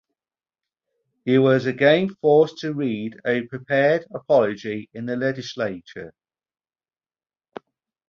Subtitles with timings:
[1.25, 6.15] He was again forced to read a prepared apology in the legislature.